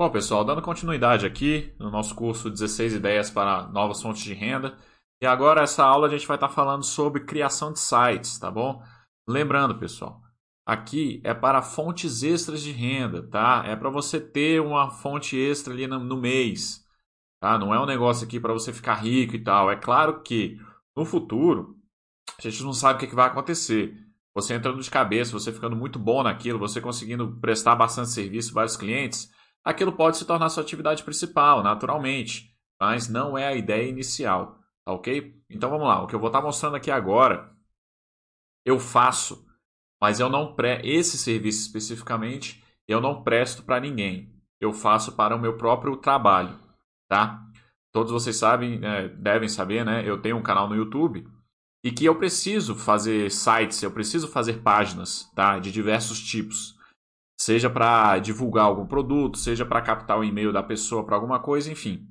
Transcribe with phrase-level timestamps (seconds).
[0.00, 4.78] Bom, pessoal, dando continuidade aqui no nosso curso 16 ideias para novas fontes de renda.
[5.20, 8.80] E agora essa aula a gente vai estar falando sobre criação de sites, tá bom?
[9.28, 10.22] Lembrando, pessoal,
[10.64, 13.64] aqui é para fontes extras de renda, tá?
[13.66, 16.86] É para você ter uma fonte extra ali no, mês,
[17.40, 17.58] tá?
[17.58, 19.68] Não é um negócio aqui para você ficar rico e tal.
[19.68, 20.60] É claro que
[20.96, 21.76] no futuro
[22.38, 23.96] a gente não sabe o que, que vai acontecer.
[24.32, 28.76] Você entrando de cabeça, você ficando muito bom naquilo, você conseguindo prestar bastante serviço, vários
[28.76, 29.36] clientes
[29.68, 34.94] aquilo pode se tornar sua atividade principal, naturalmente, mas não é a ideia inicial, tá
[34.94, 35.38] ok?
[35.50, 37.52] Então vamos lá, o que eu vou estar mostrando aqui agora,
[38.64, 39.46] eu faço,
[40.00, 44.34] mas eu não pre esse serviço especificamente, eu não presto para ninguém.
[44.58, 46.58] Eu faço para o meu próprio trabalho,
[47.06, 47.46] tá?
[47.92, 50.02] Todos vocês sabem, né, devem saber, né?
[50.08, 51.28] Eu tenho um canal no YouTube
[51.84, 55.58] e que eu preciso fazer sites, eu preciso fazer páginas, tá?
[55.58, 56.77] De diversos tipos
[57.38, 61.70] seja para divulgar algum produto, seja para captar o e-mail da pessoa para alguma coisa,
[61.70, 62.06] enfim.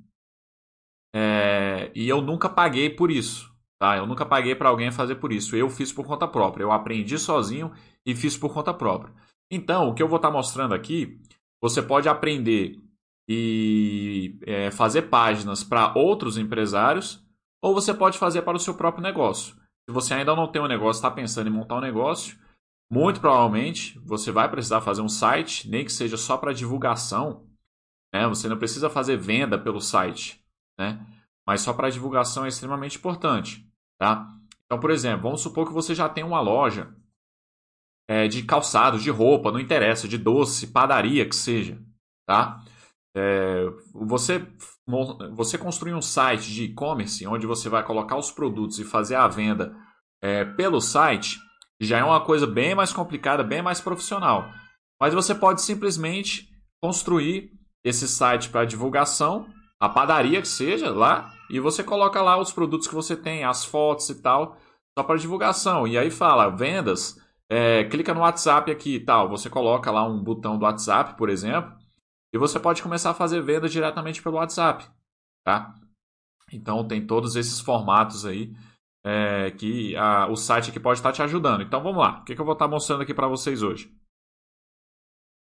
[1.14, 3.98] É, e eu nunca paguei por isso, tá?
[3.98, 5.56] Eu nunca paguei para alguém fazer por isso.
[5.56, 6.64] Eu fiz por conta própria.
[6.64, 7.72] Eu aprendi sozinho
[8.06, 9.14] e fiz por conta própria.
[9.52, 11.20] Então, o que eu vou estar tá mostrando aqui,
[11.62, 12.80] você pode aprender
[13.30, 17.22] e é, fazer páginas para outros empresários,
[17.62, 19.56] ou você pode fazer para o seu próprio negócio.
[19.86, 22.38] Se você ainda não tem um negócio, está pensando em montar um negócio,
[22.90, 27.46] muito provavelmente você vai precisar fazer um site, nem que seja só para divulgação.
[28.14, 28.28] Né?
[28.28, 30.44] Você não precisa fazer venda pelo site,
[30.80, 31.06] né?
[31.46, 33.70] mas só para divulgação é extremamente importante.
[34.00, 34.34] Tá?
[34.66, 36.96] Então, por exemplo, vamos supor que você já tem uma loja
[38.10, 41.82] é, de calçados, de roupa, não interessa, de doce, padaria que seja.
[42.26, 42.64] Tá?
[43.16, 44.48] É, você,
[45.34, 49.28] você construir um site de e-commerce onde você vai colocar os produtos e fazer a
[49.28, 49.76] venda
[50.22, 51.38] é, pelo site
[51.80, 54.50] já é uma coisa bem mais complicada, bem mais profissional.
[55.00, 56.50] Mas você pode simplesmente
[56.82, 57.52] construir
[57.84, 59.48] esse site para divulgação,
[59.80, 63.64] a padaria que seja lá, e você coloca lá os produtos que você tem, as
[63.64, 64.58] fotos e tal,
[64.98, 65.88] só para divulgação.
[65.88, 67.18] E aí fala, vendas,
[67.50, 69.30] é, clica no WhatsApp aqui e tal.
[69.30, 71.74] Você coloca lá um botão do WhatsApp, por exemplo,
[72.34, 74.86] e você pode começar a fazer venda diretamente pelo WhatsApp,
[75.46, 75.74] tá?
[76.52, 78.54] Então tem todos esses formatos aí
[79.06, 81.62] é, que a, o site aqui pode estar te ajudando.
[81.62, 83.92] Então vamos lá, o que, que eu vou estar mostrando aqui para vocês hoje?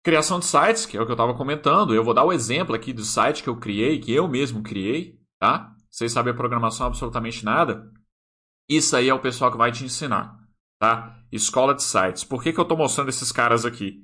[0.03, 1.95] Criação de sites, que é o que eu estava comentando.
[1.95, 5.17] Eu vou dar o exemplo aqui do site que eu criei, que eu mesmo criei,
[5.39, 5.73] tá?
[5.89, 7.89] Sem saber programação absolutamente nada.
[8.67, 10.37] Isso aí é o pessoal que vai te ensinar,
[10.77, 11.17] tá?
[11.31, 12.25] Escola de sites.
[12.25, 14.03] Por que, que eu estou mostrando esses caras aqui?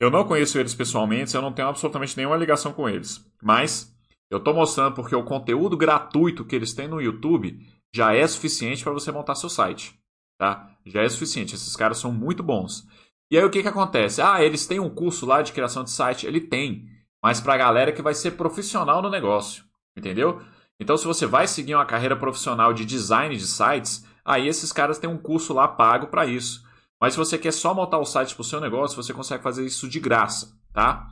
[0.00, 3.24] Eu não conheço eles pessoalmente, eu não tenho absolutamente nenhuma ligação com eles.
[3.40, 3.94] Mas
[4.30, 7.58] eu estou mostrando porque o conteúdo gratuito que eles têm no YouTube
[7.94, 9.98] já é suficiente para você montar seu site.
[10.38, 10.70] Tá?
[10.86, 11.54] Já é suficiente.
[11.54, 12.86] Esses caras são muito bons.
[13.30, 14.22] E aí o que, que acontece?
[14.22, 16.26] Ah, eles têm um curso lá de criação de site?
[16.26, 16.86] Ele tem.
[17.22, 19.64] Mas para a galera que vai ser profissional no negócio.
[19.96, 20.40] Entendeu?
[20.80, 24.98] Então, se você vai seguir uma carreira profissional de design de sites, aí esses caras
[24.98, 26.64] têm um curso lá pago para isso.
[27.00, 29.64] Mas se você quer só montar o site para o seu negócio, você consegue fazer
[29.64, 31.08] isso de graça, tá?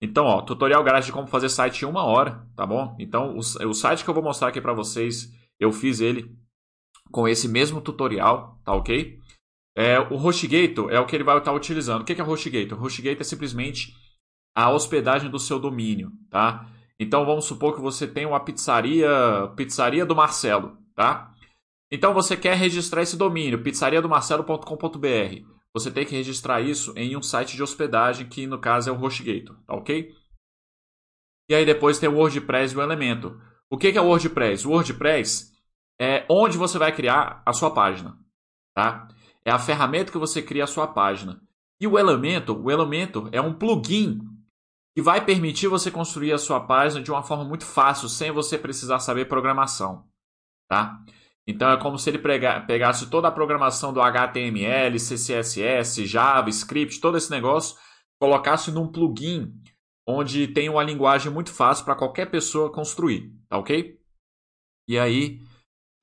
[0.00, 2.96] Então, ó, tutorial grátis de como fazer site em uma hora, tá bom?
[2.98, 6.36] Então, o, o site que eu vou mostrar aqui para vocês eu fiz ele
[7.10, 9.18] com esse mesmo tutorial, tá ok?
[9.76, 12.02] É, o HostGator é o que ele vai estar utilizando.
[12.02, 12.78] O que é HostGator?
[12.78, 13.94] O HostGator é simplesmente
[14.54, 16.68] a hospedagem do seu domínio, tá?
[16.98, 19.08] Então vamos supor que você tem uma pizzaria,
[19.56, 21.34] pizzaria do Marcelo, tá?
[21.90, 25.46] Então você quer registrar esse domínio, pizzariadomarcelo.com.br.
[25.74, 29.02] Você tem que registrar isso em um site de hospedagem que no caso é o
[29.02, 30.14] HostGator, tá ok?
[31.50, 33.40] E aí depois tem o WordPress e o Elemento.
[33.72, 34.68] O que é o WordPress?
[34.68, 35.50] O WordPress
[35.98, 38.18] é onde você vai criar a sua página,
[38.74, 39.08] tá?
[39.42, 41.40] É a ferramenta que você cria a sua página.
[41.80, 44.20] E o Elementor, o Elementor é um plugin
[44.94, 48.58] que vai permitir você construir a sua página de uma forma muito fácil, sem você
[48.58, 50.06] precisar saber programação,
[50.68, 51.02] tá?
[51.46, 57.30] Então é como se ele pegasse toda a programação do HTML, CSS, JavaScript, todo esse
[57.30, 57.78] negócio,
[58.20, 59.50] colocasse num plugin
[60.06, 64.00] onde tem uma linguagem muito fácil para qualquer pessoa construir, tá ok?
[64.88, 65.40] E aí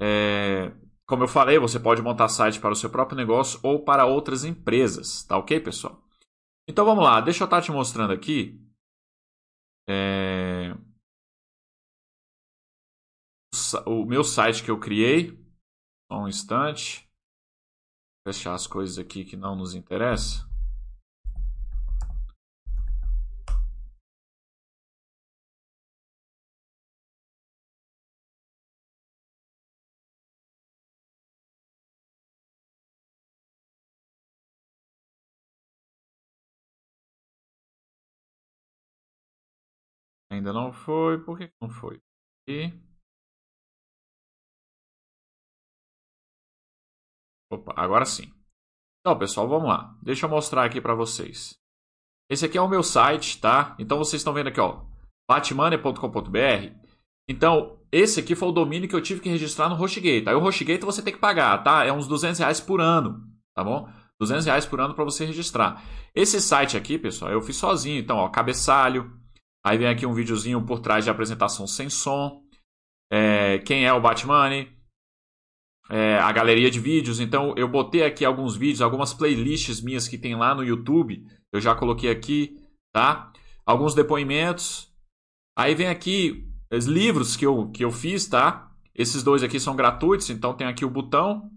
[0.02, 0.72] é,
[1.06, 4.44] como eu falei, você pode montar site para o seu próprio negócio ou para outras
[4.44, 6.02] empresas, tá ok, pessoal?
[6.68, 8.64] Então vamos lá, deixa eu estar te mostrando aqui.
[9.90, 10.76] É,
[13.86, 15.38] o meu site que eu criei.
[16.12, 17.08] Só um instante.
[18.28, 20.49] Fechar as coisas aqui que não nos interessam.
[40.40, 41.20] Ainda não foi.
[41.20, 42.02] Por que não foi?
[42.48, 42.72] E...
[47.52, 48.32] Opa, agora sim.
[49.02, 49.98] Então, pessoal, vamos lá.
[50.02, 51.60] Deixa eu mostrar aqui para vocês.
[52.30, 53.76] Esse aqui é o meu site, tá?
[53.78, 54.86] Então vocês estão vendo aqui, ó,
[55.30, 56.74] batmoney.com.br.
[57.28, 60.30] Então, esse aqui foi o domínio que eu tive que registrar no HostGator.
[60.30, 61.84] Aí o HostGator você tem que pagar, tá?
[61.84, 63.92] É uns 200 reais por ano, tá bom?
[64.20, 65.84] 200 reais por ano para você registrar.
[66.16, 68.00] Esse site aqui, pessoal, eu fiz sozinho.
[68.00, 69.19] Então, ó, cabeçalho.
[69.66, 72.44] Aí vem aqui um videozinho por trás de apresentação sem som.
[73.12, 74.80] É, quem é o Batmoney
[75.90, 77.20] é, a galeria de vídeos.
[77.20, 81.26] Então eu botei aqui alguns vídeos, algumas playlists minhas que tem lá no YouTube.
[81.52, 82.56] Eu já coloquei aqui,
[82.94, 83.34] tá?
[83.66, 84.94] Alguns depoimentos.
[85.58, 88.72] Aí vem aqui os livros que eu, que eu fiz, tá?
[88.94, 91.50] Esses dois aqui são gratuitos, então tem aqui o botão,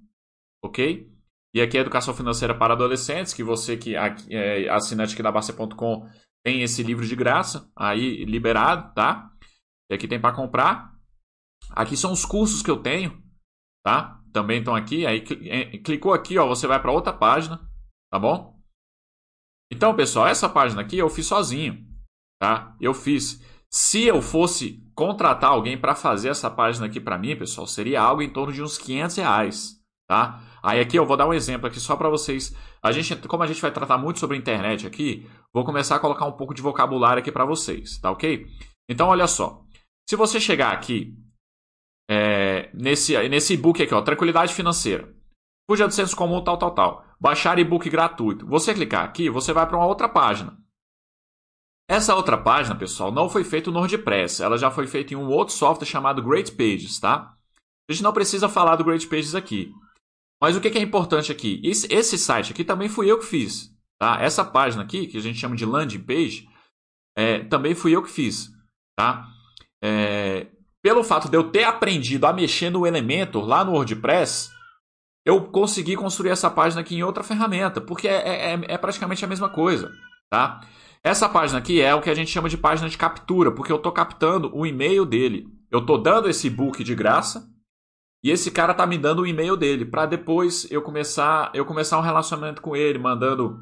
[0.64, 1.10] ok?
[1.54, 6.08] E aqui é Educação Financeira para Adolescentes, que você que é assinante aqui da Basta.com
[6.44, 9.30] tem esse livro de graça, aí liberado, tá?
[9.90, 10.92] E aqui tem para comprar.
[11.70, 13.22] Aqui são os cursos que eu tenho,
[13.84, 14.22] tá?
[14.32, 15.06] também estão aqui.
[15.06, 17.60] Aí é, clicou aqui, ó, você vai para outra página,
[18.10, 18.58] tá bom?
[19.70, 21.86] Então, pessoal, essa página aqui eu fiz sozinho,
[22.40, 22.76] tá?
[22.80, 23.40] Eu fiz.
[23.70, 28.20] Se eu fosse contratar alguém para fazer essa página aqui para mim, pessoal, seria algo
[28.20, 29.81] em torno de uns 500 reais,
[30.12, 30.42] tá?
[30.62, 32.54] Aí aqui eu vou dar um exemplo aqui só para vocês.
[32.82, 36.26] A gente, como a gente vai tratar muito sobre internet aqui, vou começar a colocar
[36.26, 38.46] um pouco de vocabulário aqui para vocês, tá ok?
[38.86, 39.64] Então, olha só.
[40.06, 41.16] Se você chegar aqui
[42.10, 45.10] é, nesse, nesse e-book aqui, ó, Tranquilidade Financeira.
[45.68, 47.04] Fuja do senso comum, tal, tal, tal.
[47.18, 48.46] Baixar e-book gratuito.
[48.46, 50.58] Você clicar aqui, você vai para uma outra página.
[51.88, 54.42] Essa outra página, pessoal, não foi feita no WordPress.
[54.42, 57.34] Ela já foi feita em um outro software chamado Great Pages, tá?
[57.88, 59.72] A gente não precisa falar do Great Pages aqui.
[60.42, 61.60] Mas o que é importante aqui?
[61.62, 63.72] Esse, esse site aqui também fui eu que fiz.
[63.96, 64.20] Tá?
[64.20, 66.48] Essa página aqui, que a gente chama de landing page,
[67.16, 68.50] é, também fui eu que fiz.
[68.98, 69.24] Tá?
[69.80, 70.48] É,
[70.82, 74.50] pelo fato de eu ter aprendido a mexer no Elementor lá no WordPress,
[75.24, 79.24] eu consegui construir essa página aqui em outra ferramenta, porque é, é, é, é praticamente
[79.24, 79.92] a mesma coisa,
[80.28, 80.60] tá?
[81.04, 83.76] Essa página aqui é o que a gente chama de página de captura, porque eu
[83.76, 85.46] estou captando o e-mail dele.
[85.70, 87.51] Eu estou dando esse book de graça
[88.22, 91.98] e esse cara está me dando o e-mail dele para depois eu começar eu começar
[91.98, 93.58] um relacionamento com ele, mandando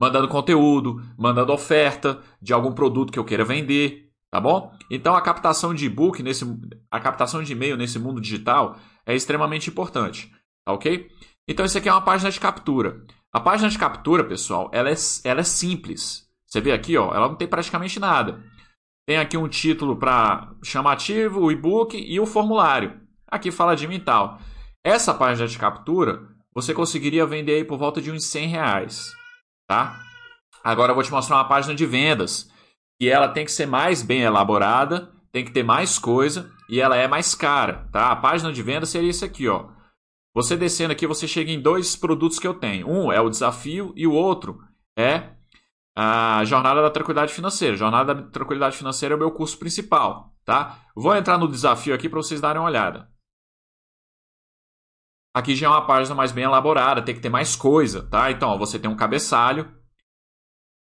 [0.00, 4.70] mandando conteúdo, mandando oferta de algum produto que eu queira vender, Tá bom?
[4.90, 6.44] Então a captação de e-book, nesse,
[6.90, 8.76] a captação de e-mail nesse mundo digital
[9.06, 10.30] é extremamente importante.
[10.64, 11.08] Tá ok?
[11.48, 13.04] Então isso aqui é uma página de captura.
[13.32, 16.28] A página de captura, pessoal, ela é, ela é simples.
[16.46, 18.42] Você vê aqui, ó, ela não tem praticamente nada.
[19.06, 23.00] Tem aqui um título para chamativo, o e-book e o formulário.
[23.30, 24.38] Aqui fala de mim tal.
[24.84, 29.12] Essa página de captura você conseguiria vender aí por volta de uns 100 reais.
[29.68, 30.00] Tá?
[30.64, 32.50] Agora eu vou te mostrar uma página de vendas
[33.00, 36.96] e ela tem que ser mais bem elaborada, tem que ter mais coisa e ela
[36.96, 38.10] é mais cara, tá?
[38.10, 39.68] A página de venda seria isso aqui, ó.
[40.34, 42.88] Você descendo aqui, você chega em dois produtos que eu tenho.
[42.88, 44.58] Um é o desafio e o outro
[44.98, 45.30] é
[45.96, 47.76] a Jornada da Tranquilidade Financeira.
[47.76, 50.78] Jornada da Tranquilidade Financeira é o meu curso principal, tá?
[50.94, 53.08] Vou entrar no desafio aqui para vocês darem uma olhada.
[55.36, 58.30] Aqui já é uma página mais bem elaborada, tem que ter mais coisa, tá?
[58.30, 59.70] Então, ó, você tem um cabeçalho.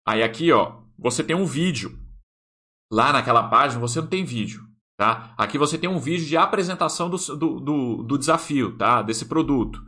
[0.06, 1.98] Aí aqui, ó, você tem um vídeo.
[2.88, 4.62] Lá naquela página você não tem vídeo.
[4.96, 5.34] Tá?
[5.36, 9.02] Aqui você tem um vídeo de apresentação do, do, do, do desafio, tá?
[9.02, 9.82] desse produto.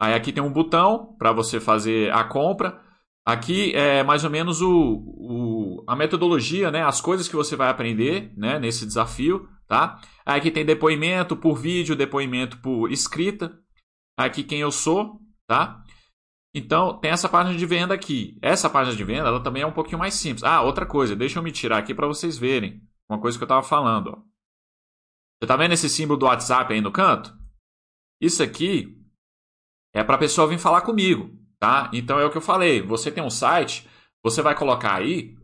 [0.00, 2.82] Aí aqui tem um botão para você fazer a compra.
[3.22, 6.82] Aqui é mais ou menos o, o, a metodologia, né?
[6.82, 8.58] as coisas que você vai aprender né?
[8.58, 9.46] nesse desafio.
[9.66, 10.00] Tá?
[10.24, 13.58] Aqui tem depoimento por vídeo, depoimento por escrita.
[14.16, 15.82] Aqui quem eu sou, tá?
[16.54, 18.38] Então, tem essa página de venda aqui.
[18.42, 20.44] Essa página de venda, ela também é um pouquinho mais simples.
[20.44, 22.82] Ah, outra coisa, deixa eu me tirar aqui para vocês verem.
[23.08, 24.08] Uma coisa que eu estava falando.
[24.08, 24.16] Ó.
[24.16, 27.36] Você está vendo esse símbolo do WhatsApp aí no canto?
[28.20, 28.96] Isso aqui
[29.94, 31.90] é para a pessoa vir falar comigo, tá?
[31.92, 32.82] Então é o que eu falei.
[32.82, 33.88] Você tem um site,
[34.22, 35.36] você vai colocar aí,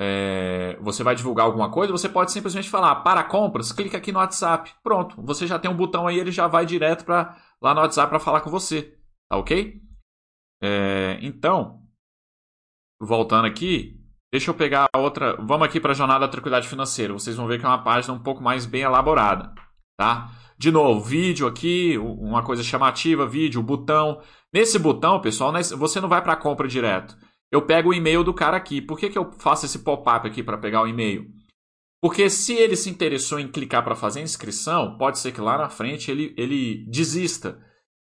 [0.00, 4.18] é, você vai divulgar alguma coisa, você pode simplesmente falar para compras, clica aqui no
[4.18, 4.72] WhatsApp.
[4.82, 8.08] Pronto, você já tem um botão aí, ele já vai direto para lá no WhatsApp
[8.08, 8.98] para falar com você,
[9.30, 9.80] tá ok?
[10.62, 11.82] É, então,
[13.00, 14.00] voltando aqui,
[14.32, 15.36] deixa eu pegar outra.
[15.36, 17.12] Vamos aqui para a jornada da tranquilidade financeira.
[17.12, 19.52] Vocês vão ver que é uma página um pouco mais bem elaborada,
[19.98, 20.30] tá?
[20.56, 24.22] De novo, vídeo aqui, uma coisa chamativa, vídeo, botão.
[24.52, 27.16] Nesse botão, pessoal, você não vai para a compra direto.
[27.52, 28.80] Eu pego o e-mail do cara aqui.
[28.80, 31.30] Por que, que eu faço esse pop-up aqui para pegar o e-mail?
[32.00, 35.58] Porque se ele se interessou em clicar para fazer a inscrição, pode ser que lá
[35.58, 37.62] na frente ele, ele desista.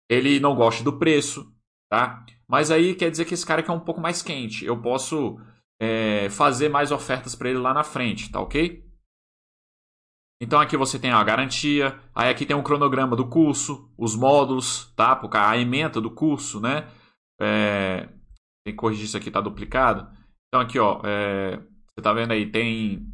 [0.08, 1.52] Ele não goste do preço,
[1.90, 2.24] tá?
[2.48, 4.64] Mas aí quer dizer que esse cara aqui é um pouco mais quente.
[4.64, 5.36] Eu posso
[5.80, 8.84] é, fazer mais ofertas para ele lá na frente, tá ok?
[10.40, 14.92] Então aqui você tem a garantia, aí aqui tem um cronograma do curso, os módulos,
[14.96, 15.20] tá?
[15.34, 16.88] A ementa do curso, né?
[17.40, 18.08] É,
[18.64, 20.10] tem que corrigir isso aqui, tá duplicado.
[20.48, 23.06] Então aqui, ó, é, você tá vendo aí, tem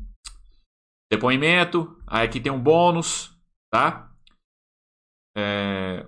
[1.11, 3.37] depoimento, aí aqui tem um bônus,
[3.73, 4.13] tá?
[5.37, 6.07] É,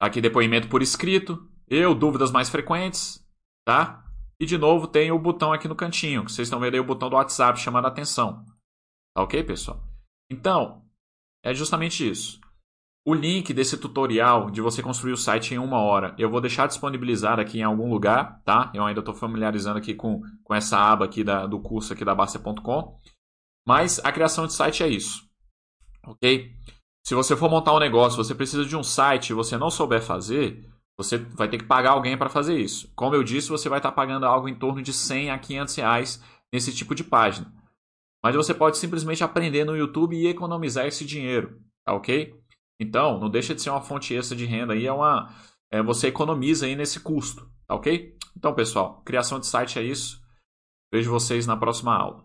[0.00, 3.24] aqui depoimento por escrito, eu, dúvidas mais frequentes,
[3.64, 4.04] tá?
[4.40, 6.84] E de novo tem o botão aqui no cantinho, que vocês estão vendo aí o
[6.84, 8.44] botão do WhatsApp chamando a atenção.
[9.14, 9.82] Tá ok, pessoal?
[10.30, 10.84] Então,
[11.44, 12.40] é justamente isso.
[13.10, 16.68] O link desse tutorial de você construir o site em uma hora, eu vou deixar
[16.68, 18.70] disponibilizado aqui em algum lugar, tá?
[18.72, 22.14] Eu ainda estou familiarizando aqui com, com essa aba aqui da, do curso aqui da
[22.14, 23.00] Bastia.com.
[23.66, 25.28] Mas a criação de site é isso,
[26.06, 26.52] ok?
[27.04, 30.00] Se você for montar um negócio, você precisa de um site e você não souber
[30.00, 30.64] fazer,
[30.96, 32.92] você vai ter que pagar alguém para fazer isso.
[32.94, 35.74] Como eu disse, você vai estar tá pagando algo em torno de 100 a 500
[35.74, 37.52] reais nesse tipo de página.
[38.22, 42.38] Mas você pode simplesmente aprender no YouTube e economizar esse dinheiro, tá ok?
[42.80, 45.32] Então, não deixa de ser uma fonte extra de renda aí, é uma,
[45.70, 48.16] é, você economiza aí nesse custo, tá ok?
[48.34, 50.18] Então, pessoal, criação de site é isso.
[50.90, 52.24] Vejo vocês na próxima aula.